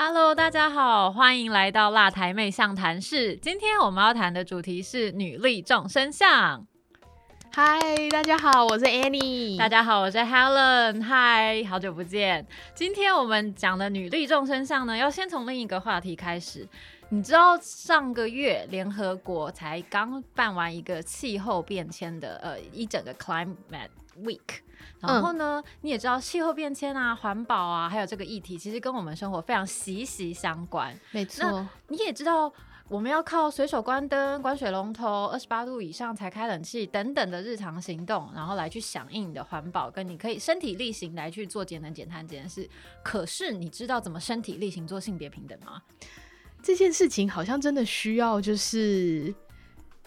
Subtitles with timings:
[0.00, 3.36] Hello，大家好，欢迎来到辣台妹相谈室。
[3.38, 6.64] 今天我们要谈的主题是女力众生相。
[7.50, 9.58] 嗨，大家好，我是 Annie。
[9.58, 11.02] 大家好，我是 Helen。
[11.02, 12.46] 嗨，好久不见。
[12.76, 16.64] 今天我们讲的女力众生相呢，要先从另一个话题开始。
[17.08, 23.56] 你知道上个月联合国才刚办完一个气候变迁的呃一整个 Climate
[24.20, 24.60] Week。
[25.00, 30.98] 然后呢，你也知道气候变迁啊、环保啊，还有这个议题，其实跟我们生活非常息息相关。
[31.12, 32.52] 没错，你也知道，
[32.88, 42.68] 我们要靠随手关灯、关水龙头、二十八度以上才开冷气等等的日常行动，然后来去响应你的环保，跟你可以身体力行来去做节能减碳这件事。
[43.02, 45.82] 可是你知道怎么身体力行做性别平等吗？
[46.62, 49.34] 这件事情好像真的需要就是。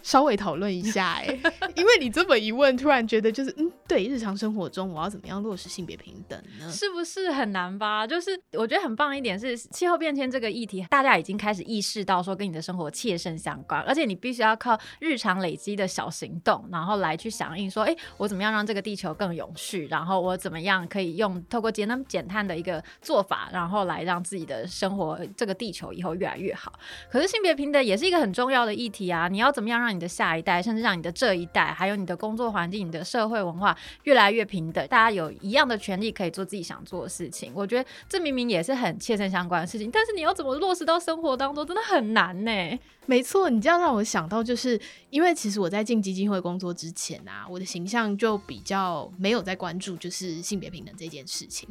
[0.04, 1.26] 稍微讨论一下哎，
[1.76, 6.70] 因为你这么一问，突然觉得就是嗯，对，日常生活中我要怎么样落实性别平等呢？
[6.72, 8.06] 是不是很难吧？
[8.06, 19.88] 就是我觉得很棒一点是气候变迁这个议题，大家已经开始意识到说跟你的生活切身相关，而且你必须要靠日常累积的小行动，然后来去响应说，哎，我怎么样让这个地球更永续？
[19.88, 26.74] 然后我怎么样可以用透过节能减碳的一个做法，然后来让自己的生活这个地球以后越来越好？
[27.10, 29.28] 可是性别平等也是一个很重要的议题啊！
[29.28, 37.52] 你要怎么样让你的下一代，甚至让你的这一代，还有你的工作环境、你的社会文化越来越平等，大家有一样的权利，可以做自己想做的事情。
[37.56, 42.80] 我觉得这明明也是很切身相关的事情，但是你要怎么落实到生活当中，真的很难呢。
[43.06, 51.68] 没错，你这样让我想到，就是因为其实我在进基金会工作之前啊，我的形象就比较没有在关注就是性别平等这件事情。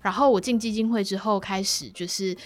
[0.00, 2.36] 然后我进基金会之后，开始就是。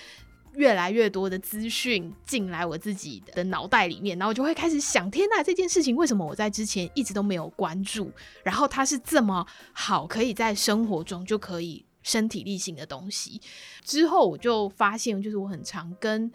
[0.57, 8.11] 越来越多的资讯进来我自己的脑袋里面，然后我就会开始想：天呐，这件事情为什么我在之前一直都没有关注？
[8.43, 13.41] 然后它是这么好，可以在生活中就可以身体力行的东西。
[13.83, 16.31] 之后我就发现，就是我很常跟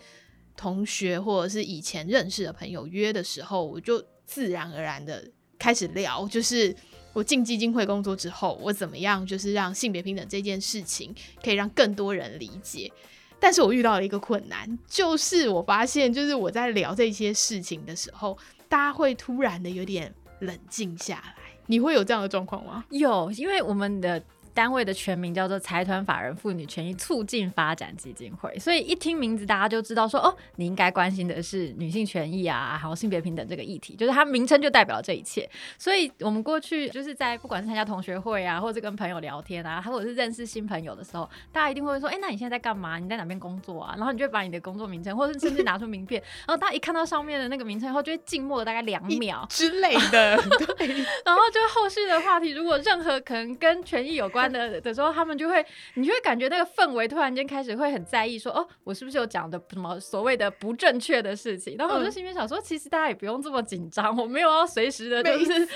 [0.56, 6.75] 同学或者是以前认识的朋友约的时候，我就自然而然的开始聊，就是
[7.13, 12.91] 我进基金会工作之后，我怎么样，就是让性别平等这件事情可以让更多人理解。
[13.39, 21.35] 但是我遇到了一个困难，就是我发现，就是我在聊这些事情的时候，大家会突然的有点冷静下来。
[21.67, 22.83] 你会有这样的状况吗？
[22.89, 24.22] 有，因为我们的。
[24.54, 35.50] 单位的全名叫做财团法人妇女权益促进发展基金会，所以一听名字，大家就知道说，哦，你应该关心的是女性权益啊，还有性别平等这个议题，就是它名称就代表了这一切。
[35.78, 43.00] 所以我们过去就是在不管是参加同学会啊，或者是跟朋友聊天啊，或者是认识新朋友的时候，大家一定会说，哎，那你现在在干嘛？
[43.00, 43.96] 你在哪边工作啊？
[43.98, 50.38] 然后你就把你的工作名称，或者甚至拿出名片，然后大家一看到上面的那个名称以后，就会静默了大概两秒之类的。
[50.78, 50.88] 对，
[51.26, 61.75] 然后就后续的话题，如果任何可能跟权益有关的的时候，他们就会，你就会感觉那个氛围突然间开始会很在意，说哦，我是不是有讲的什么所谓的不正确的事情？
[61.77, 65.67] 然后我就心里面想说，其实大家也不用这么紧张，我没有要随时的，就是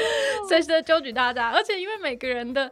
[0.47, 2.71] 随时的揪举大家，而且因为每个人的。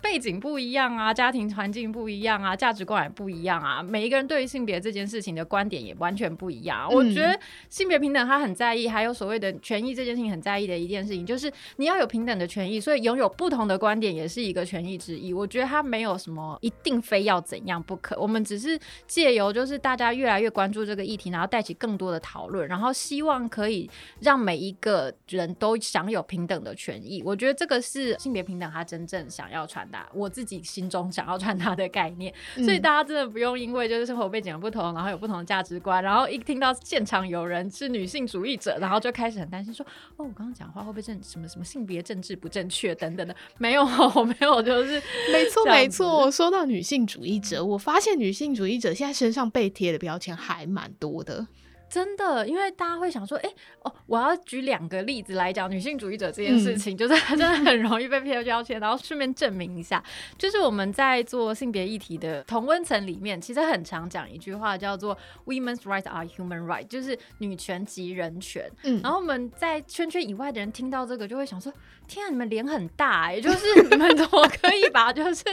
[0.00, 3.82] 背景不一样啊，家庭环境不一样啊，价值观也不一样啊。
[3.82, 6.88] 每一个人对于性别这件事情的观点也完全不一样。
[6.90, 7.38] 我觉得
[7.68, 15.32] 性别平等他很在意，还有所谓的权益这件事情很在意的一件事情，就是你要有平等的权益，所以拥有不同的观点也是一个权益之一。
[15.32, 23.88] 我觉得他没有什么一定非要怎样不可，我们只是借由就是大家越来越关注这个议题，然后带起更多的讨论，然后希望可以
[24.20, 27.22] 让每一个人都享有平等的权益。
[27.24, 29.77] 我觉得这个是性别平等他真正想要传。
[30.14, 39.84] 我自己心中想要传达的概念，所以大家真的不用因为就是生活背景的不同，然后有不同的价值观，然后一听到现场有人是女性主义者，然后就开始很担心说
[40.16, 43.84] ：“哦，我刚刚讲话会不会正什么什么性别政治不正确等等的？”没有，
[44.14, 45.02] 我没有，就是
[45.32, 46.30] 没 错没错。
[46.30, 51.46] 说到女性主义者，我发现女性主义者现在身上被贴的标签还蛮多的。
[51.88, 53.50] 真的，因为大家会想说，哎，
[53.82, 60.02] 哦，我要举两个例子来讲女性主义者这件事情，就是真的很容易被贴标签，然后顺便证明一下，
[60.36, 68.70] 就是我们在做性别议题的同温层里面，其实很常讲一句话叫做 “women's rights are human rights”，就是女权及人权。
[68.84, 71.72] 嗯，然后我们在圈圈以外的人听到这个，就会想说。
[72.08, 73.38] 天啊，你们脸很大哎！
[73.38, 75.44] 就是你们怎么可以把就是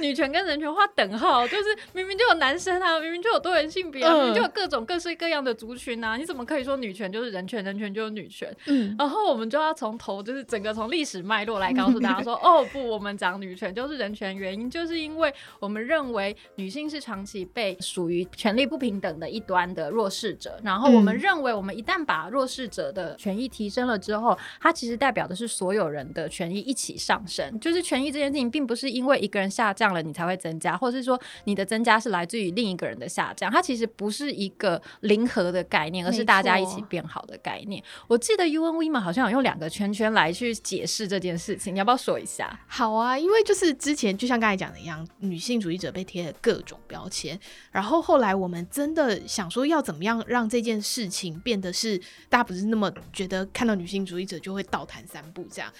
[0.00, 1.46] 女权跟人权画等号？
[1.46, 8.54] 就是明明就有男生啊，明明就有多元性别，啊明明就有各种各式各样的族群啊，你怎么可以说女权就是人权，人权就是女权？
[8.66, 21.20] 嗯，然后我们就要从头，就是整个从历史脉络来告诉大家说， 哦不，我们讲女权就是人权，原因就是因为我们认为女性是长期被属于权力不平等的一端的弱势者，然后我们嗯。
[21.20, 37.82] 认为我们一旦把弱势者的权益提升了之后，它其实代表的是所有人的权益一起上升，就是权益这件事情，并不是因为一个人下降了你才会增加，或者是说你的增加是来自于另一个人的下降，它其实不是一个零和的概念，而是大家一起变好的概念。
[38.08, 42.60] 我记得 UN Women 好像有用两个圈圈来去解释这件事情，你要不要说一下？
[42.66, 47.38] 好啊，因为就是之前就像刚才讲的一样，女性主义者被贴了各种标签，
[47.70, 51.96] 然后后来我们真的想说要怎么样让这件事情变得是
[52.28, 55.72] 大家不是那么觉得看到女性主义者就会倒弹三步这样。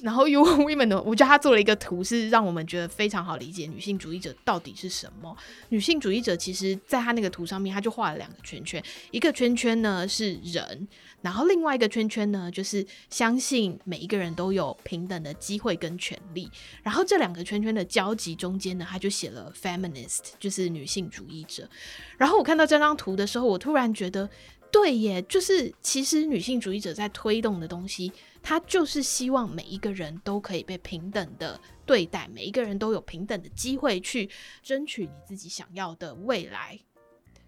[0.00, 5.36] 然后 U Women 呢，我觉得他做了一个图，是让我们觉得非常好理解女性主义者到底是什么。
[5.68, 10.88] 女性主义者其实在他那个图上面，他就画了两个圈圈，一个圈圈呢是人，
[11.20, 16.50] 然后另外一个圈圈呢就是相信每一个人都有平等的机会跟权利。
[16.82, 21.68] 然后这两个圈圈的交集中间呢，他就写了 feminist，就是女性主义者。
[22.16, 24.28] 然后我看到这张图的时候，我突然觉得，
[24.72, 28.10] 对耶，就是其实女性主义者在推动的东西，
[28.42, 34.28] 他就是希望每一个人都可以被平等的对待，每一个人都有平等的机会去
[34.62, 36.78] 争取你自己想要的未来。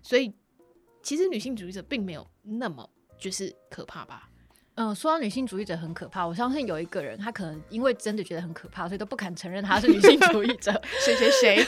[0.01, 0.33] 所以，
[1.03, 2.89] 其实女性主义者并没有那么
[3.19, 4.31] 就是可怕吧？
[4.77, 10.73] 嗯，说到女性主义者很可怕，我相信有一个人，他可能因为真的觉得很可怕，所以都不敢承认他是女性主义者。
[11.05, 11.65] 谁谁谁？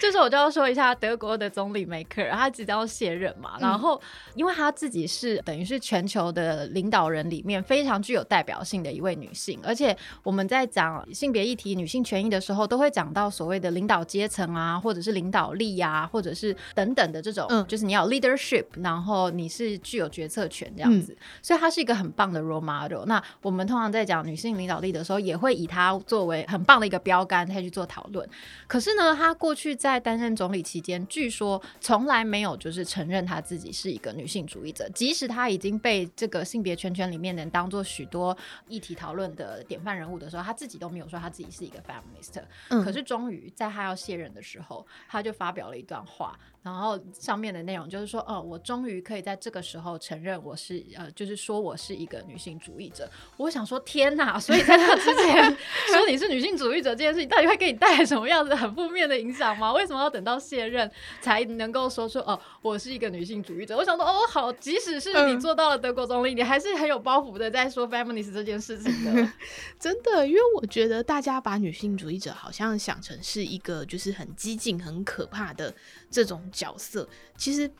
[0.00, 4.00] 这时候我就要说一下德国的总理梅克尔，他即将要卸任嘛，嗯然后
[4.34, 23.04] 因为他自己是等于是全球的领导人里面非常具有代表性的一位女性，而且我们在讲性别议题、女性权益的时候，都会讲到所谓的领导阶层啊，或者是领导力啊，或者是等等的这种，嗯就是你要 leadership，然后你是具有决策权这样子，所以她是一个很棒的 role model。
[23.06, 28.28] 那我们通常在讲女性领导力的时候，也会以她作为很棒的一个标杆再去做讨论。
[28.66, 38.36] 可是呢，她过去在担任总理期间，据说从来没有就是承认她自己是一个女性主义者，即使她已经被这个性别圈圈里面能当做许多
[38.66, 42.42] 议题讨论的典范人物的时候，她自己都没有说她自己是一个 feminist。
[42.70, 53.08] 嗯可是终于在她要卸任的时候，她就发表了一段话，然后上面的内容就是说，哦，我终于可以在这个时候承认我是呃，就是说我是一个女性主义者。
[53.38, 54.38] 我想说，天哪！
[54.38, 55.56] 所以在那之前
[55.90, 59.72] 说你是女性主义者这件事情，到底会给你带来什么样子很负面的影响吗？
[59.72, 60.90] 为什么要等到卸任
[61.22, 63.74] 才能够说出哦，我是一个女性主义者？
[63.74, 69.28] 我想说，哦，好，即使是你嗯做到了德国总理，你还是很有包袱的在说 feminist 这件事情的。
[69.80, 75.72] 真的，因为我觉得大家把女性主义者好像想成是一个就是很激进、很可怕的
[76.10, 77.70] 这种角色，其实。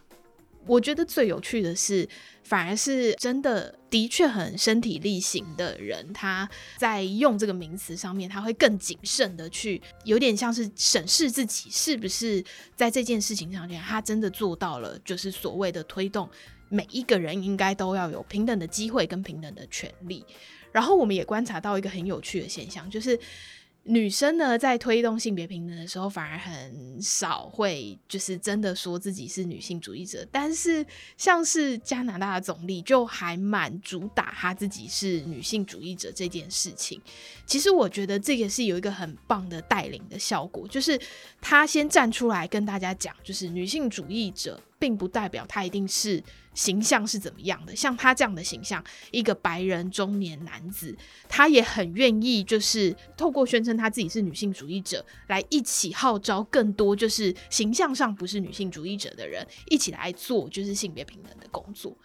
[0.67, 2.07] 我觉得最有趣的是，
[2.43, 6.47] 反而是真的的确很身体力行的人，他
[6.77, 12.45] 在用这个名词上面，他会更谨慎的去，有点像是审视自己是不是
[12.77, 16.29] 在这件事情上面，他真的做到了，就是所谓的推动
[16.69, 20.23] 每一个人应该都要有平等的机会跟平等的权利。
[20.71, 23.19] 然后我们也观察到一个很有趣的现象，就是
[23.89, 30.27] 女生呢在推动性别平等的时候，反而很少会就是真的说自己是女性主义者。
[30.31, 30.85] 但是
[31.17, 37.01] 像是加拿大的总理就还蛮主打他自己是女性主义者这件事情。
[37.47, 41.01] 其实我觉得这个是有一个很棒的带领的效果，就是
[41.41, 46.23] 他先站出来跟大家讲，就是女性主义者并不代表他一定是
[46.55, 50.97] 形象是怎么样的，像他这样的形象，一个白人中年男子，
[51.29, 61.97] 他也很愿意，就是透过宣称他自己是女性主义者，来一起号召更多就是形象上不是女性主义者的人，一起来做就是性别平等的工作。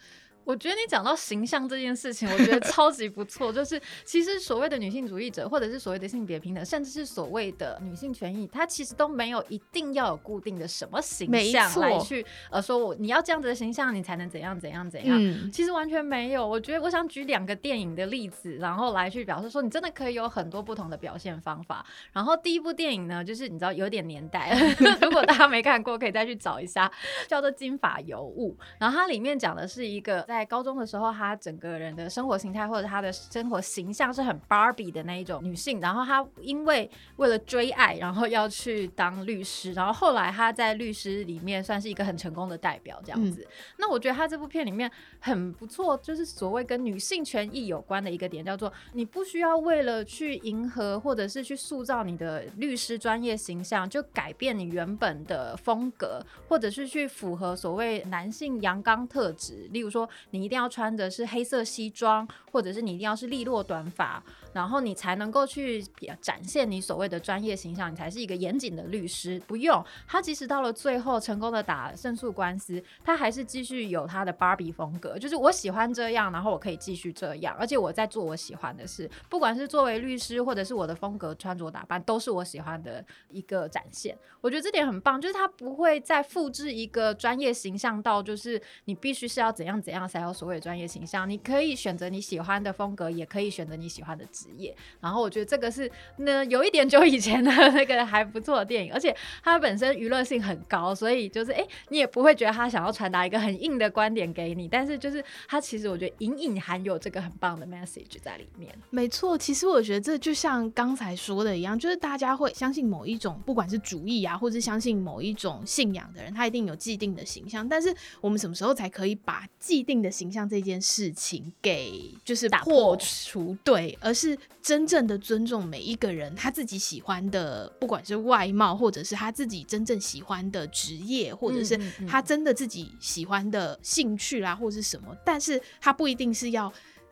[0.45, 3.51] 我觉得你讲到形象这件事情，我觉得超级不错。
[3.53, 15.17] 就是其实所谓的女性主义者，或者是所谓的性别平等，甚至是所谓的女性权益，它其实都没有一定要有固定的什么形象来去呃说我你要这样子的形象，你才能怎样怎样怎样。
[15.19, 21.85] 嗯，其实完全没有，我觉得我想举两个电影的例子，然后来去表示说，你真的可以有很多不同的表现方法。
[22.11, 24.57] 然后第一部电影呢，就是你知道有点年代，
[25.01, 26.91] 如果大家没看过，可以再去找一下，
[27.27, 28.57] 叫做《金发尤物》。
[28.79, 35.79] 然后它里面讲的是一个在高中的时候，她整个人的生活形态或者她的生活形象是很 Barbie 的那一种女性。
[35.79, 43.47] 然后她因为为了追爱，然后要去当律师，然后后来她在律师里面算是一个很成功的代表，这样子。
[43.77, 44.89] 那我觉得她这部片里面
[45.25, 59.69] 很不错，就是所谓跟女性权益有关的一个点，叫做你不需要为了去迎合或者是去塑造你的律师专业形象，就改变你原本的风格，或者是去符合所谓男性阳刚特质。
[59.71, 65.81] 例如说，你一定要穿的是黑色西装，或者是你一定要是利落短发，然后你才能够去
[66.19, 69.41] 展现你所谓的专业形象，你才是一个严谨的律师。
[69.47, 84.17] 不用他，即使到了最后成功的打胜诉官司，他还是继续有他的芭比风格，就是我喜欢这样，然后我可以继续这样，而且我在做我喜欢的事，不管是作为律师，或者是我的风格穿着打扮，都是我喜欢的一个展现。
[84.41, 91.29] 我觉得这点很棒，就是他不会再复制一个专业形象到，就是你必须是要怎样怎样才有所谓的专业形象。
[91.29, 94.75] 你可以选择你喜欢的风格，也可以选择你喜欢的职业。
[94.99, 104.67] 然后我觉得这个是那有一点久以前的那个还不错的电影，而且它本身娱乐性很高，所以就是哎，你也不会觉得他想要传达一个很硬的观点给你。
[104.67, 108.73] 但是就是他其实我觉得隐隐含有这个很棒的 message 在里面。
[108.89, 117.67] 没错，其实我觉得这就像刚才说的一样，就是大家会相信某一种，不管是主义啊，或者相信某一种信仰的人，他一定有既定的形象。
[117.67, 123.57] 但是我们什么时候才可以把既定的形象这件事情给就是破除？
[123.65, 135.15] 对，而是真正的尊重每一个人他自己喜欢的，不管是外貌，或者是他自己真正喜欢的职业，或者是他真的自己喜欢的兴趣啦，或者是什么。
[135.25, 136.71] 但是他不一定是要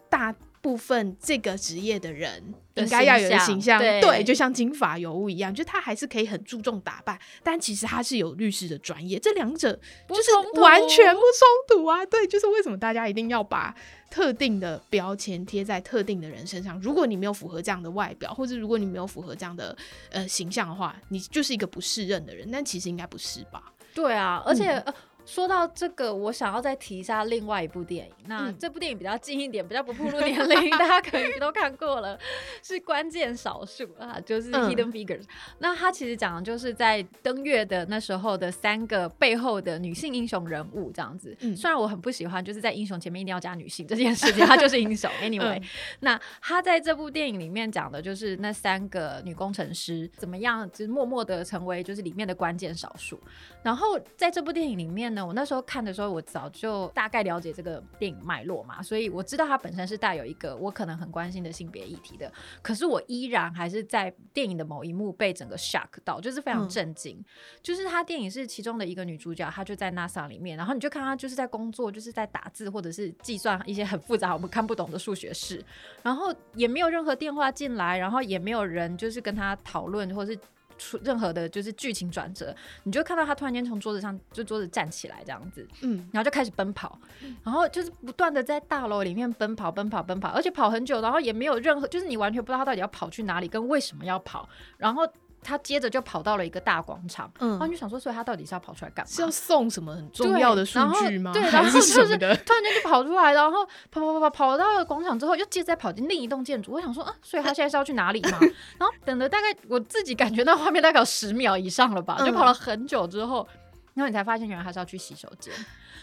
[0.09, 0.33] 大。
[0.63, 9.73] 部分这个职业的人应该要有的形象，对，就像金发尤物一样，就他还是可以很注重打扮，但其实他是有律师的专业，这两者
[10.07, 12.05] 就是完全不冲突啊。
[12.05, 13.75] 对，就是为什么大家一定要把
[14.11, 16.79] 特定的标签贴在特定的人身上？
[16.79, 19.75] 如果你没有符合这样的外表，或者如果你没有符合这样的
[20.11, 22.47] 呃形象的话，你就是一个不适任的人。
[22.51, 23.73] 但其实应该不是吧？
[23.95, 24.93] 对啊，而且呃。
[25.25, 28.13] 说到这个，我想要再提一下另外一部电影。
[28.25, 32.17] 那这部电影比较近一点，比较不暴露年龄， 大家可能都看过了，
[32.63, 35.23] 是关键少数啊，就是 Hidden Figures。
[35.59, 41.35] 那它其实讲的就是在登月的那时候的三个背后的女性英雄人物这样子。
[41.55, 45.09] 虽然我很不喜欢，就是在英雄前面一定要加女性这件事情，她就是英雄。
[45.21, 45.61] Anyway，
[45.99, 53.19] 那她在这部电影里面讲的就是那三个女工程师怎么样，就是默默的成为就是里面的关键少数。
[53.61, 62.31] 然后在这部电影里面呢，我那时候看的时候，我早就大概了解这个电影脉络嘛，所以我知道它本身是带有一个我可能很关心的性别议题的。
[62.61, 67.23] 可是我依然还是在电影的某一幕被整个 shock 到，就是非常震惊。
[67.61, 75.63] 就是他电影是其中的一个女主角，她就在 NASA 里面，然后你就看她就是在工作，就是在打字或者是计算一些很复杂我们看不懂的数学式，
[76.03, 80.37] 然后也没有任何电话进来，然后也没有人就是跟她讨论或是。
[80.81, 86.99] 出任何的就是剧情转折，你就看到他突然间从桌子上就桌子站起来这样子，嗯，然后就开始奔跑，
[87.43, 95.07] 然后就是不断的在大楼里面奔跑奔跑奔跑，而且跑很久，然后也没有任何，就是你完全不知道他到底要跑去哪里，跟为什么要跑，然后。
[95.43, 99.11] 他接着就跑到了一个大广场，然后就想说，所以他到底是要跑出来干嘛？
[99.11, 101.31] 是要送什么很重要的数据吗？
[101.33, 106.71] 对，然后就是 突然间就跑出来，然后跑跑跑跑跑到了广场之后，又接着跑进另一栋建筑。
[106.71, 108.37] 我想说啊，所以他现在是要去哪里吗？
[108.77, 113.47] 然后等了大概我自己感觉那画面大概有十秒以上了吧，就跑了很久之后，
[113.93, 115.53] 然后你才发现原来他是要去洗手间。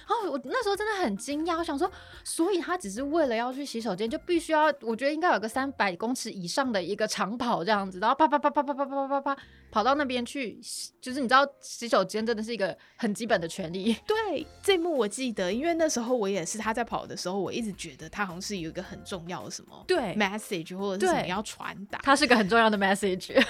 [0.08, 1.90] 哦我那时候真的很惊讶，我想说，
[2.24, 9.36] 所以他只是为了要去洗手间，就必须要，我觉得应该有个三百公尺以上的一个长跑这样子，然后啪啪啪啪啪啪啪啪啪
[9.70, 10.58] 跑到那边去，
[11.00, 13.94] 就是你知道洗手间真的是一个很基本的权利。
[14.06, 23.34] 对，这幕我记得，因为那时候我也是他在跑的时候，我一直觉得他好像是有一个很重要的什么对 message 或者是什么要传达，他是个很重要的 message。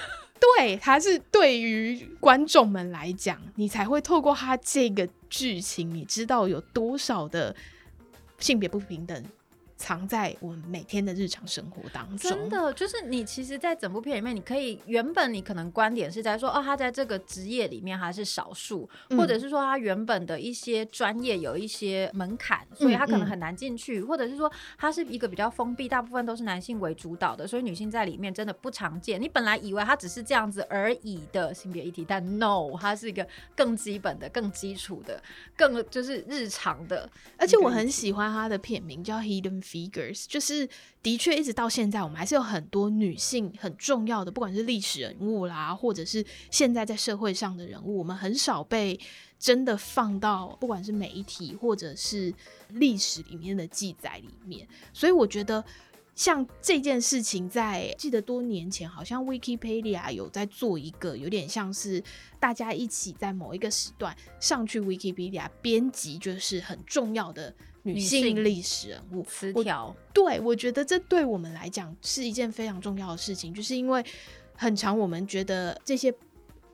[0.57, 7.53] 对，他是对于观众们来讲，你才会透过他这个剧情，你知道有多少的
[8.39, 9.21] 性别不平等。
[9.79, 13.25] 藏在我们每天的日常生活当中，真的就是你。
[13.29, 29.21] 其实，在整部片里面，你可以原本你可能观点是在说，哦，他在这个职业里面他是少数，或者是说他原本的一些专业有一些门槛，所以他可能很难进去，或者是说他是一个比较封闭，大部分都是男性为主导的，所以女性在里面真的不常见。
[29.21, 35.21] 你本来以为他只是这样子而已的性别议题，但 no，他是一个更基本的、更基础的、
[35.55, 37.07] 更就是日常的。
[37.37, 39.61] 而且我很喜欢他的片名叫《Hidden》。
[39.69, 40.67] figures，就是
[41.03, 48.99] 的确一直到现在，我们还是有很多女性很重要的，不管是历史人物啦，或者是现在在社会上的人物，我们很少被
[49.37, 52.33] 真的放到不管是媒体或者是
[52.69, 54.67] 历史里面的记载里面。
[54.91, 55.63] 所以我觉得，
[56.15, 62.03] 像这件事情，在记得多年前，好像 Wikipedia 有在做一个，有点像是
[62.39, 67.53] 大家一起在某一个时段上去 Wikipedia 编辑，就是很重要的。
[67.93, 74.03] 女性历史人物词条，对我觉得这对我们来讲是一件非常重要的事情，就是因为
[74.55, 76.13] 很长，我们觉得这些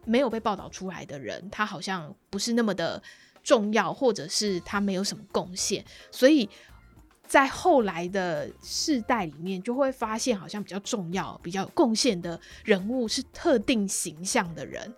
[0.05, 3.01] 没有被报道出来的人，他好像不是那么的
[3.43, 6.49] 重要，或者是他没有什么贡献，所以
[7.27, 14.93] 在后来的世代里面，就会发现好像比较重要、比较有贡献的人物是特定形象的人。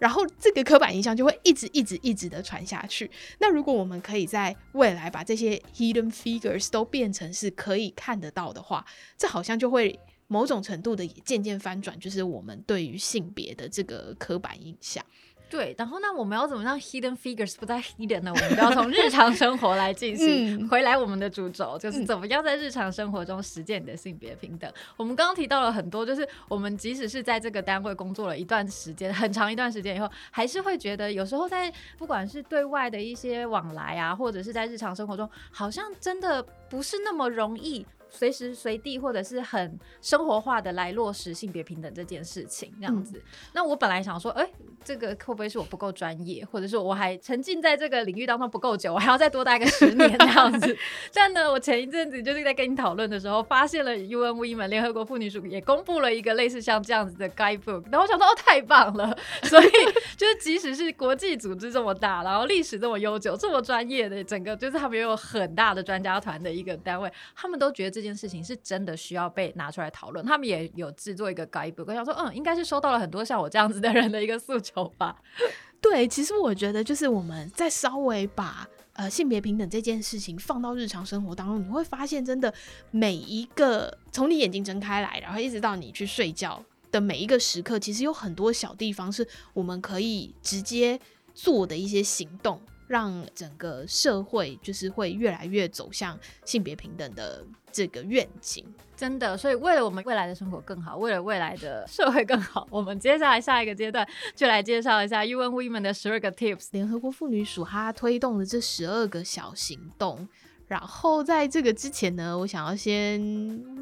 [0.00, 3.08] 然后这个刻板印象就会一直一直一直的传下去。
[3.38, 8.84] 那如果我们可以在未来把这些 hidden figures 都变成是可以看得到的话，
[9.16, 15.04] 这好像就会某种程度的也渐渐翻转，就是我们对于性别的这个刻板印象。
[15.50, 18.32] 对，然后那我们要怎么让 hidden figures 不再 hidden 呢？
[18.32, 20.66] 我们就要从日常生活来进行。
[20.70, 24.72] 回来我们的主轴就是怎么样在日常生活中实践你的性别平等。
[24.96, 37.84] 我们刚刚提到了很多，就是我们即使是在这个单位工作了一段时间，很长一段时间以后，还是会觉得有时候在不管是对外的一些往来啊，或者是在日常生活中，好像真的不是那么容易。
[38.10, 43.22] 随时随地或者是很生活化的来落实性别平等这件事情，这样子。
[43.52, 44.48] 那我本来想说，哎，
[44.84, 50.76] 这个会不会是我不够专业，或者是我还沉浸在这个领域当中不够久，我还要再多待个十年这样子。
[51.14, 59.16] 但呢，我前一阵子就是在跟你讨论的时候，发现了 UN Women 联合国妇女署也公布了一个类似像这样子的 guidebook，然后我想说，哦，太棒了！
[59.44, 59.68] 所以
[60.16, 75.20] 就是即使是国际组织这么大，然后历史这么悠久，这么专业的整个就是他们有很大的专家团的一个单位，他们都觉得这件事情是真的需要被拿出来讨论，他们也有制作一个 guidebook，想说，嗯，应该是收到了很多像我这样子的人的一个诉求吧。
[75.82, 82.52] 对，其实我觉得就是我们在稍微把呃性别平等这件事情放到日常生活当中，你会发现，真的
[82.90, 90.98] 每一个从你眼睛睁开来，然后一直到你去睡觉的每一个时刻，其实有很多小地方是我们可以直接
[91.34, 92.58] 做的一些行动。
[92.90, 98.64] 让整个社会就是会越来越走向性别平等的这个愿景，
[98.96, 99.36] 真的。
[99.36, 104.04] 所以为了我们未来的生活更好，为了未来的社会更好，我们接下来下一个阶段
[104.34, 106.66] 就来介绍一下 UN Women 的十二个 Tips。
[106.72, 110.28] 联合国妇女署它推动的这十二个小行动。
[110.70, 113.20] 然后在这个之前呢，我想要先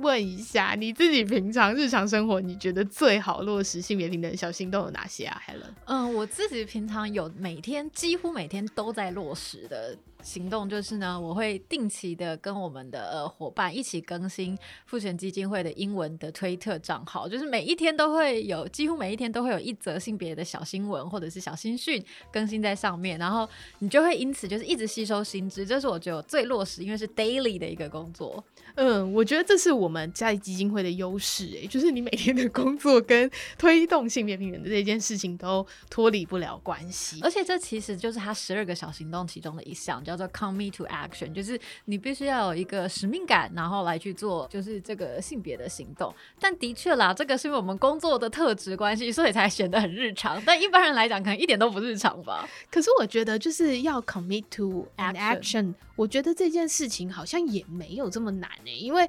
[0.01, 9.94] 问一下你自己平常日常生活，你觉得最好落实性别平等的小行动有哪些啊海伦嗯，我自己平常有每天几乎每天都在落实的。
[10.22, 28.42] 行动就是呢，我会定期的跟我们的呃伙伴一起更新父权基金会的英文的推特账号，就是每一天都会有，几乎每一天都会有一则性别的小新闻或者是小新讯更新在上面，然后你就会因此就是一直吸收新知，这是我觉得最落实，因为是 daily 的一个工作。
[28.80, 39.98] 嗯，我觉得这是我们在基金会的优势，哎，就是你每天的工作跟推动性别平等的这件事情都脱离不了关系，而且这其实就是他十二个小行动其中的一项。
[40.08, 46.14] 叫做 commit to action，就是你必须要有一个使命感，然后来去做，就是这个性别的行动。
[46.40, 50.40] 但的确啦，这个是因为我们工作的特质关系，所以才显得很日常。
[50.46, 52.48] 但一般人来讲，可能一点都不日常吧。
[52.70, 59.09] 可是我觉得，就是要 commit to action，我觉得这件事情好像也没有这么难因为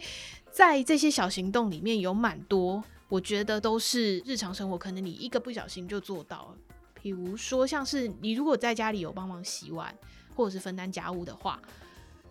[0.51, 6.57] 在这些小行动里面有蛮多，我觉得都是日常生活，可能你一个不小心就做到了。
[6.93, 9.93] 比如说，像是你如果在家里有帮忙洗碗。
[10.35, 11.59] 或者是分担家务的话。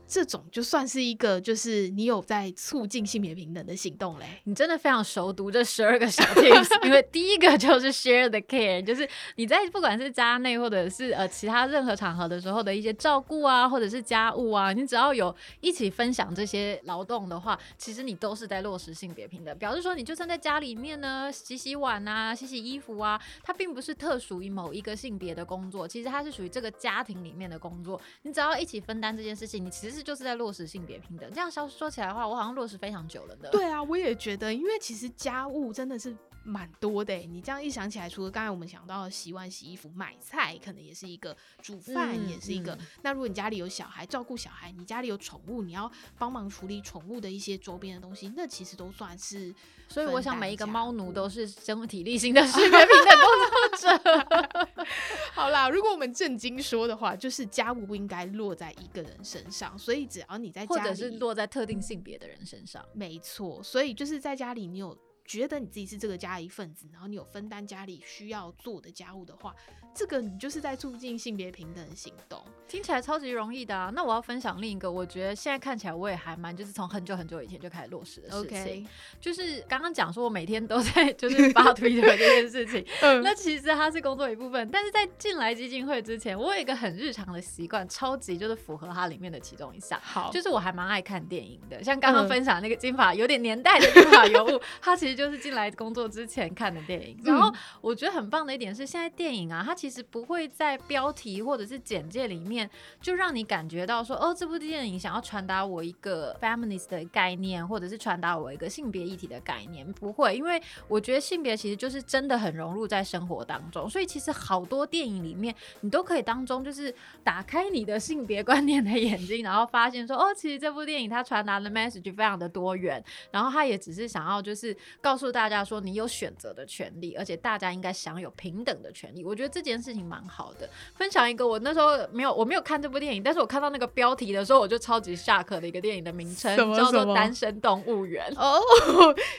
[0.09, 4.25] 这种就算是一个，就是你有在促进性别平等的行动嘞。
[4.45, 19.57] 你真的非常熟读这十二个小 tips，因为第一个就是 share the care，就是你在不管是家内或者是呃其他任何场合的时候的一些照顾啊，或者是家务啊，你只要有一起分享这些劳动的话，其实你都是在落实性别平等。
[19.59, 28.01] 表示说，你就算在家里面呢，洗洗碗啊，洗洗衣服啊，它并不是特属于某一个性别的工作，其实它是属于这个家庭里面的工作。
[28.23, 29.98] 你只要一起分担这件事情，你其实。
[30.03, 33.49] 就是在落实性别平等，这样说说起来的话，我好像落实非常久了呢。
[33.51, 36.17] 对啊，我也觉得，因为其实家务真的是
[36.49, 37.25] 蛮多的欸。
[37.27, 41.33] 你这样一想起来，除了刚才我们想到洗碗、洗衣服、买菜，可能也是一个；
[41.63, 42.75] 煮饭嗯也是一个。
[42.75, 49.55] 嗯那如果你家里有小孩，照顾小孩，你家里有宠物，你要帮忙处理宠物的一些周边的东西，那其实都算是。
[49.89, 51.39] 所以我想每一个猫奴都是。
[51.39, 54.87] 是身体力行的性别平等工作者。
[55.35, 62.85] 好啦，如果我们正经说的话，就是家务不应该落在一个人身上，所以只要你在家里，或者是落在特定性别的人身上。
[62.93, 69.55] 没错，所以就是在家里，你有觉得你自己是这个家的一份子，然后你有分担家里需要做的家务的话，
[69.95, 72.43] 这个你就是在促进性别平等的行动。
[72.67, 73.91] 听起来超级容易的啊！
[73.95, 78.87] 那我要分享另一个，我觉得现在看起来我也还蛮，就是从很久很久以前就开始落实的事情
[79.21, 89.99] 就是刚刚讲说我每天都在就是发 推特这件事情，嗯那其实它是工作一部分，但是在进来基金会之前，我有一个很日常的习惯，超级就是符合它里面的其中一项。
[90.03, 97.19] 好就是我还蛮爱看电影的，像刚刚嗯分享那个金发有点年代的金发尤物，它其实就是进来工作之前看的电影。
[97.25, 123.03] 然后我觉得很棒的一点是，现在电影啊，它其实不会在标题或者是简介里面就让你感觉到说，哦，这部电影想要传达我一个 feminist 的概念，或者是传达我一个性别议题的概念，不会，因为我觉得性别其实就是真的很融入在生活当中，所以其实好多电影里面，你都可以当中就是打开你的性别观念的眼睛，然后发现说，哦，其实这部电影它传达的 message 非常的多元，
[123.33, 124.77] 然后它也只是想要就是
[125.09, 129.25] 告诉大家说，你有选择的权利，而且大家应该享有平等的权利。
[129.25, 130.69] 我觉得这件事情蛮好的。
[130.97, 138.31] 分享一个我那时候没有我没有看这部电影，但是我看到那个标题的时候，我就超级下课的一个电影的名称叫做《单身动物园》。
[138.39, 138.61] 哦，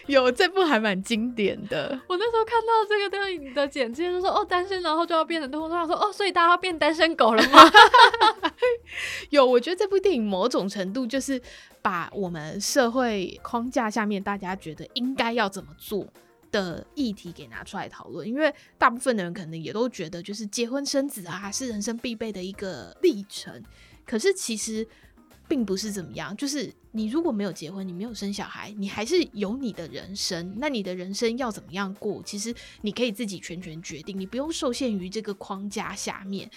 [0.08, 2.00] 有这部还蛮经典的。
[2.08, 7.60] 我那时候看到这个电影的简介，就说哦单身，然后就要变成动物，我想说哦，所以大家要变单身狗了吗？
[9.30, 11.40] 有，我觉得这部电影某种程度就是
[11.82, 16.08] 把我们社会框架下面大家觉得应该要怎么做
[16.52, 23.64] 的议题给拿出来讨论，因为大部分的人可能也都觉得就是结婚生子啊是人生必备的一个历程，
[24.06, 24.88] 可是其实
[25.48, 36.50] 并不是怎么样，就是你如果没有结婚，你没有生小孩，你还是有你的人生，那你的人生要怎么样过，其实你可以自己全权决定，你不用受限于这个框架下面。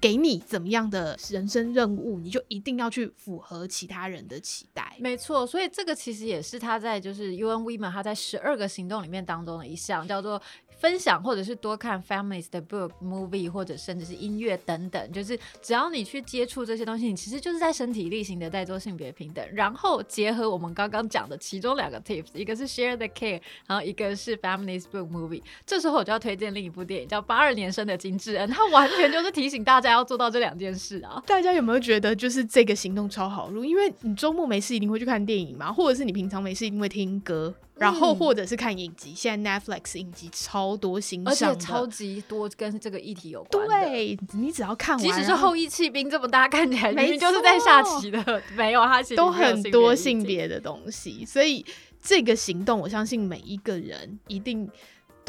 [0.00, 4.96] 给你怎么样的人生任务，你就一定要去符合其他人的期待。
[4.98, 10.40] 没错，所以这个其实也是他在就是 UN Women 他在十二个行动里面当中的一项，叫做
[10.80, 19.46] 分享或者是多看 families 的 book、movie 或者甚至是音乐等等，就是只要你去接触这些东西，你其实就是在身体力行的在做性别平等。
[19.52, 25.42] 然后结合我们刚刚讲的其中两个 tips，一个是 share the care，然后一个是 families book movie。
[25.66, 31.22] 这时候我就要推荐另一部电影，叫《八二年生的金智恩》，它完全就是提醒大家要做到这两件事啊。
[31.26, 33.64] 大家有没有觉得就是这个行动超好录？
[33.64, 39.12] 因为你周末没事一定会去看电影嘛，或者是你平常没事一定会听歌，然后嗯或者是看影集。
[39.16, 43.66] 现在 Netflix 影集超多新而上的，且超级多跟这个议题有关。
[43.66, 50.20] 对你只要看完，即使是后后羿弃兵这么大，看起来没明明就是在下棋的，没有，他其实都很多性。
[50.20, 51.64] 别的东西，所以
[52.02, 54.68] 这个行动，我相信每一个人一定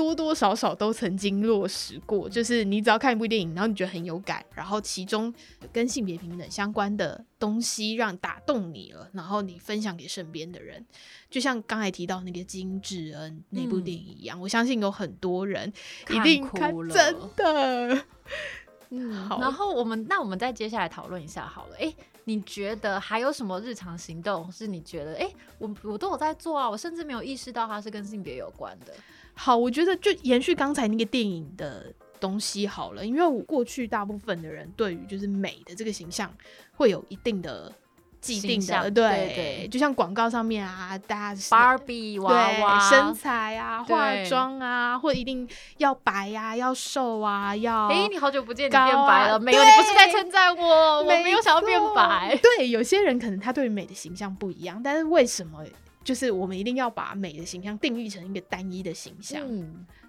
[0.02, 2.28] 多多少少都曾经落实过。
[2.28, 5.34] 就是你只要看一部电影，然后你觉得很有感，然后其中
[5.72, 10.84] 跟性别平等相关的东西让打动你了，然后你分享给身边的人，
[11.30, 15.72] 就像刚才提到那个金智恩那部嗯电影一样，我相信有很多人
[16.10, 18.06] 一定看哭了真的。
[18.94, 21.78] 嗯，好然后我们那我们再接下来讨论一下好了。
[21.80, 28.94] 哎，你觉得还有什么日常行动是你觉得哎，我我都有在做啊，我甚至没有意识到它是跟性别有关的。
[29.34, 36.32] 好，我觉得就延续刚才那个电影的东西好了，因为我过去大部分的人对于就是美的这个形象
[36.76, 37.74] 会有一定的
[38.20, 49.64] 既定的，对就像广告上面啊，大家是 Barbie 娃娃身材啊、化对妆啊，或者一定要白呀、要瘦啊，要哎，你好久不见，你高变白啊了没有？
[49.64, 52.38] 你不是在称赞我，我没有想要变白。
[52.60, 55.66] 对，有些人可能他对于美的形象不一样，但是为什么？
[56.04, 59.48] 就是我们一定要把美的形象定义成一个单一的形象，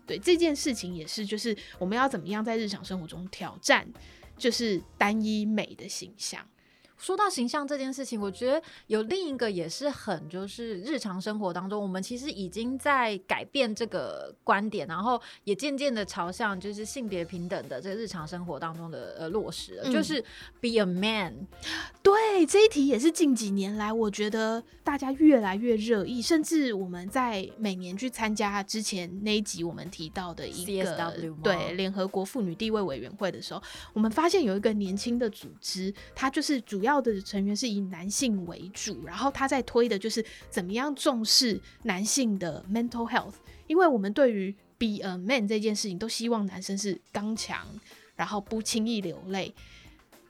[0.07, 3.87] 对这件事情也是，就是我们要怎么样在日常生活中挑战，
[4.37, 6.46] 就是单一美的形象。
[7.02, 19.92] 说到形象这件事情，我觉得有另一个也是很就是日常生活当中，我们其实已经在改变这个观点，然后也渐渐的朝向就是性别平等的这个日常生活当中的呃落实了，嗯。
[19.92, 20.22] 就是
[20.60, 21.44] be a man。
[22.04, 33.60] 对这一题也是近几年来，我觉得大家越来越热议，甚至我们在每年去参加之前那一集我们提到的一个 CSW 对联合国妇女地位委员会的时候，
[33.92, 43.35] 我们发现有一个年轻的组织，它就是主要要的成员是以男性为主，然后他在推的就是怎么样重视男性的 mental health，
[43.66, 47.66] 因为我们对于 be a man 这件事情都希望男生是刚强，
[48.14, 49.55] 然后不轻易流泪，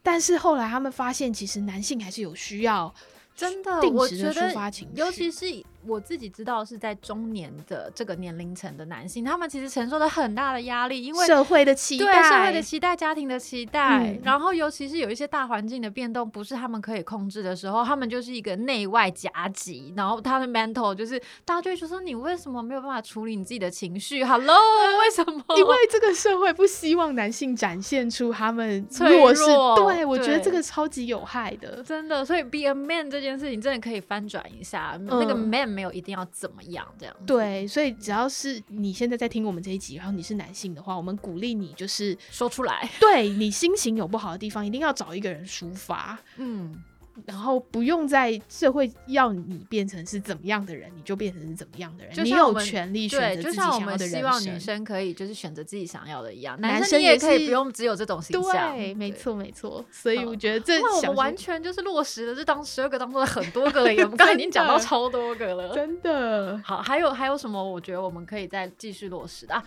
[0.03, 2.95] 但是后来他们发现，其实男性还是有需要
[3.35, 24.57] 真的，定时的我觉得抒发情绪，尤其是我自己知道是在中年的这个年龄层的男性，他们其实承受了很大的压力，因为社会的期待对待，社会的期待、家庭的期待，嗯然后尤其是有一些大环境的变动不是他们可以控制的时候，他们就是一个内外夹击，然后他的 mental 就是大家就会说说你为什么没有办法处理你自己的情绪？Hello，
[25.01, 25.43] 为什么？
[25.57, 31.83] 因为这个社会不希望男性展现出他们脆弱对我觉得这个超级有害的。
[31.83, 37.23] 真的，所以 be a man 这件事情真的可以翻转一下，那个嗯 man 没有一定要怎么样这样子。
[37.27, 46.83] 对，所以只要是你现在在听我们这一集，然后你是男性的话，我们鼓励你就是说出来，对你心情有不好的地方，一定要找一个人抒发，嗯，
[47.25, 54.83] 然后不用在社会要你变成是怎么样的人，你就变成是怎么样的人，你有权利选，择自己就像我们想要的人希望女生。
[54.85, 58.77] 可以就是选择自己想要的一样，男生你也可以不用只有这种形象。
[58.77, 59.13] 对，没。
[59.13, 65.73] 错没错，所以我觉得这哇，我们完全就是落实了这当十二个当中的很多个了耶，我们刚才 已经讲到超多个了。
[65.73, 67.63] 真的好，还有还有什么？
[67.63, 69.63] 我觉得我们可以再继续落实的啊。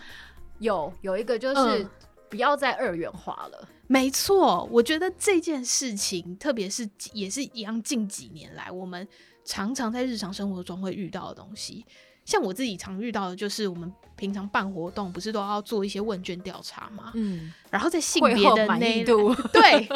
[0.58, 1.90] 有有一个就是嗯
[2.28, 3.68] 不要再二元化了。
[3.86, 9.06] 没错，我觉得这件事情，特别是也是一样，近几年来我们
[9.44, 11.84] 常常在日常生活中会遇到的东西。
[12.26, 17.12] 像我自己常遇到的，就是我们平常办活动，不是都要做一些问卷调查吗？
[17.14, 19.88] 嗯，然后在性会别的那一意度，对，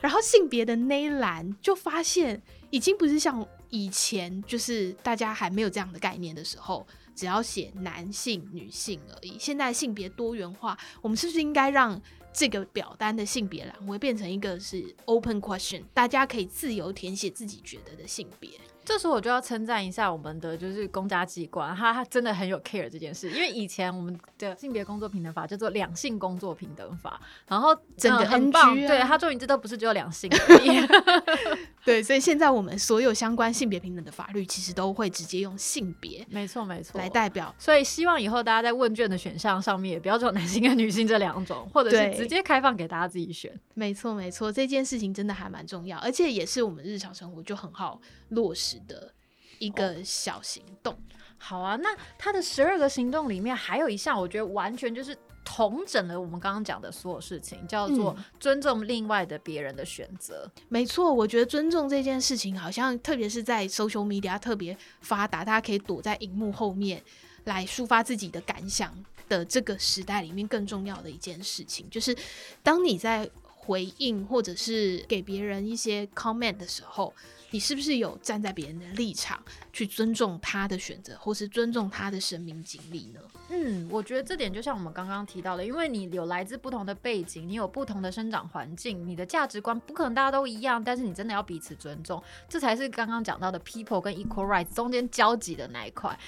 [0.00, 2.40] 然后性别的那一栏就发现，
[2.70, 9.36] 已经不是像以前，就是大家还没有这样的概念的时候，只要写男性、女性而已。
[9.38, 12.00] 现在性别多元化，我们是不是应该让
[12.32, 18.50] 这个表单的性别栏会变成一个是 open question，大家可以自由填写自己觉得的性别？
[18.84, 30.86] 这时候我就要称赞一下我们的就是公家机关，他他真的很有 care 这件事，因为以前我们的性别工作平等法叫做两性工作平等法，然后整个呃很 NG 棒，啊对他终于知道不是只有两性而已。
[31.84, 37.52] 对，所以现在我们所有相关性别平等的法律，其实都会直接用性别没错没错，来代表。
[37.58, 43.52] 所以希望以后大家在问卷的选项上面也不要只有男性跟女性这两种，或者是直接开放给大家自己选。
[43.74, 49.12] 没错，没错，这件事情真的还蛮重要，而且也是我们日常生活就很好落实的
[49.58, 50.96] 一个小行动。
[51.38, 60.48] 好啊，那他的十二个行动里面还有一项，我觉得完全就是统整了我们刚刚讲的所有事情，叫做嗯尊重另外的别人的选择。
[60.68, 67.02] 没错，我觉得尊重这件事情，好像特别是在 social media 特别发达，大家可以躲在荧幕后面
[67.44, 68.94] 来抒发自己的感想
[69.28, 72.16] 的这个时代里面，更重要的一件事情，就是
[72.62, 77.12] 当你在回应或者是给别人一些 comment 的时候，
[77.52, 79.40] 你是不是有站在别人的立场
[79.72, 83.20] 去尊重他的选择，或是尊重他的生命经历呢？
[83.50, 96.18] 嗯，我觉得这点就像我们刚刚提到的，因为你有来自不同的背景，你有不同的生长环境，你的价值观不可能大家都一样，但是你真的要彼此尊重，这才是刚刚讲到的 people 跟 equal rights 中间交集的那一块。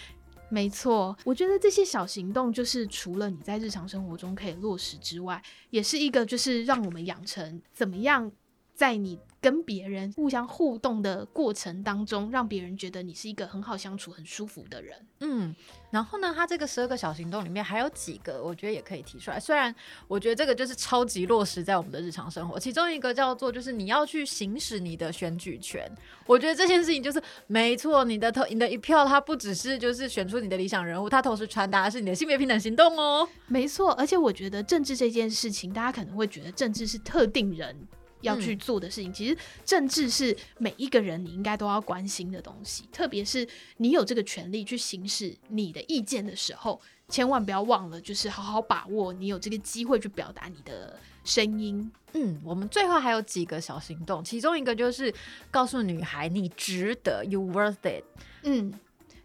[0.51, 8.31] 没错，我觉得这些小行动就是除了你在日常生活中可以落实之外，也是一个就是让我们养成怎么样
[8.75, 14.97] 在你跟别人互相互动的过程当中，让别人觉得你是一个很好相处、很舒服的人。
[15.21, 15.55] 嗯，
[15.91, 19.39] 然后呢，他这个十二个小行动里面还有几个，我觉得也可以提出来。
[19.39, 19.73] 虽然
[20.09, 25.89] 我觉得这个就是超级落实在我们的日常生活，其中一个叫做就是你要去行使你的选举权。
[26.27, 33.29] 我觉得这件事情就是没错，你的投你的一票，它不只是就是选出你的理想人物，它同时传达的是你的性别平等行动哦。
[33.47, 37.77] 没错，而且我觉得政治这件事情，大家可能会觉得政治是特定人
[38.25, 51.91] 要去做的事情，其实政治是每一个人你应该都要关心的东西，特别是你有这个权利去行使你的意见的时候，千万不要忘了，就是好好把握你有这个机会去表达你的声音。
[52.17, 55.13] 嗯，我们最后还有几个小行动，其中一个就是
[55.51, 58.05] 告诉女孩你值得，you worth it。
[58.45, 58.73] 嗯，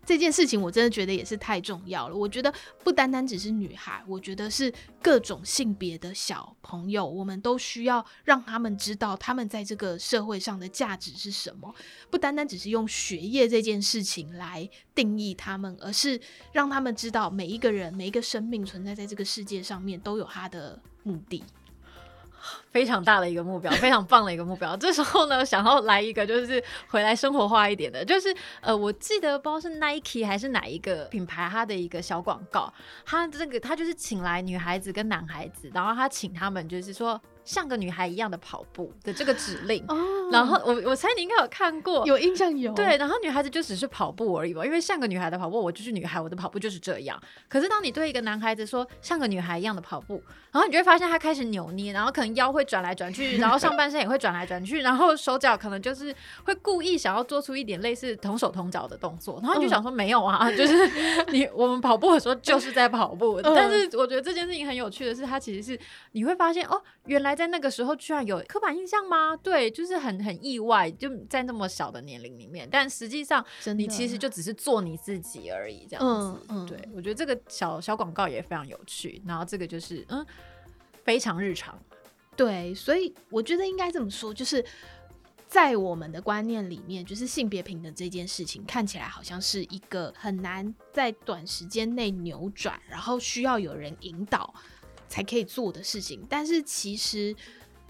[0.09, 2.15] 这件事情我真的觉得也是太重要了。
[2.15, 2.51] 我觉得
[2.83, 11.71] 不单单只是女孩，我觉得是各种性别的小朋友，我们都需要让他们知道他们在这个社会上的价值是什么。
[12.09, 16.19] 不单单只是用学业这件事情来定义他们，而是
[16.53, 21.43] 让他们知道每一个人、每一个生命存在在这个世界上面都有他的目的。
[22.71, 24.75] 非常大的一个目标，非常棒的一个目标。
[24.77, 32.73] 这时候呢，想要来一个就是回来生活化一点的，就是呃，我记得不知道是 Nike 还是哪一个品牌，它的一个小广告，
[33.05, 37.19] 它这个它就是请来女孩子跟男孩子，然后他请他们就是说。
[37.49, 39.83] 像个女孩一样的跑步的这个指令。
[39.87, 39.97] 哦。
[40.31, 42.71] 然后我我猜你应该有看过，有印象有。
[42.73, 47.19] 对，然后女孩子就只是跑步而已嘛，因为像个女孩的跑步，我就是女孩，我的跑步就是这样。
[47.47, 65.79] 可是当你对一个男孩子说像个女孩一样的跑步，然后你就会发现他开始扭捏，然后可能腰会转来转去， 然后上半身也会转来转去，然后手脚可能就是会故意想要做出一点类似同手同脚的动作，然后你就想说没有啊， 就是你我们跑步的时候就是在跑步，但是我觉得这件事情很有趣的是，它其实是
[66.11, 69.35] 你会发现哦，原来在那个时候居然有刻板印象吗？
[69.35, 73.43] 对，就是很很意外，就在那么小的年龄里面，但实际上
[73.75, 76.39] 你其实就只是做你自己而已，这样子。
[76.49, 80.23] 嗯嗯对，我觉得这个小小广告也非常有趣，然后这个就是嗯
[81.03, 81.77] 非常日常。
[82.35, 84.63] 对，所以我觉得应该这么说，就是
[85.47, 94.53] 在我们的观念里面，就是性别平等这件事情看起来好像是一个很难在短时间内扭转，然后需要有人引导
[95.09, 96.25] 才可以做的事情。
[96.29, 97.35] 但是其实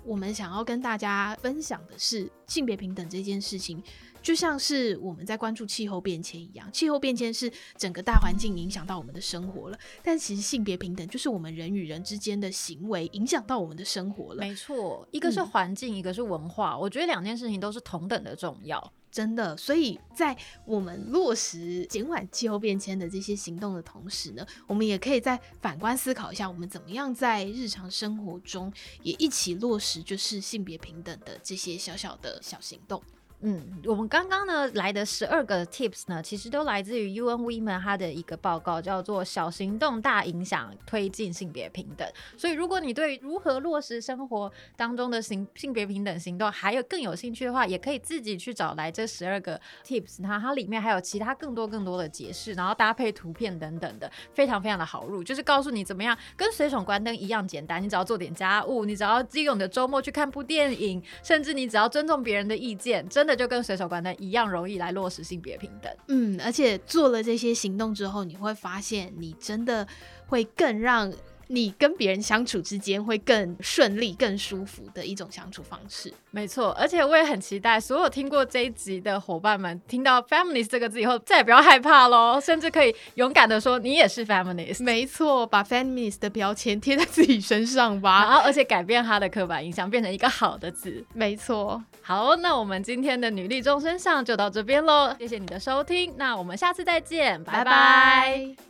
[0.03, 3.83] 我们想要跟大家分享的是，性别平等这件事情。
[4.21, 14.41] 就像是我们在关注气候变迁一样，气候变迁是整个大环境影响到我们的生活了，但其实性别平等就是我们人与人之间的行为影响到我们的生活了。
[14.41, 18.91] 没错，一个是嗯环境，一个是文化，我觉得两件事情都是同等的重要。
[19.11, 33.01] 真的，所以在我们落实减缓气候变迁的这些行动的同时呢，我们也可以再反观思考一下，我们怎么样在日常生活中也一起落实就是性别平等的这些小小的小行动。
[33.41, 42.05] 嗯，我们刚刚呢来的十二个 tips 呢，其实都来自于 UN Women 它的一个报告，叫做“小行动大影响，推进性别平等”。
[42.35, 65.91] 所以，如果你对如何落实生活当中的性性别平等行动还有更有兴趣的话，也可以自己去找来这十二个 tips，它它里面还有其他更多更多的解释，然后搭配图片等等的，非常非常的好入，就是告诉你怎么样跟随手关灯一样简单，你只要做点家务，你只要利用你的周末去看部电影，甚至你只要尊重别人的意见，真的就跟随手关灯一样容易来落实性别平等。
[66.07, 69.87] 嗯，而且做了这些行动之后，你会发现你真的
[70.27, 71.11] 会更让
[71.51, 76.13] 你跟别人相处之间会更顺利、更舒服的一种相处方式。
[76.29, 84.83] 没错，而且我也很期待所有听过这一集的伙伴们，听到 feminist 这个字以后，再也不要害怕喽，甚至可以勇敢的说你也是 feminist。
[84.83, 88.25] 没错，把 feminist 的标签贴在自己身上吧。
[88.25, 91.03] 然后，而且改变它的刻板印象，变成一个好的字。
[91.13, 98.68] 没错，好，那我们今天的女力众生上就到这边喽，谢谢你的收听，那我们下次再见，拜拜拜拜